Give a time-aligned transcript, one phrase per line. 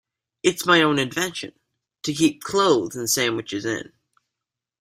[0.41, 3.91] It’s my own invention—to keep clothes and sandwiches in.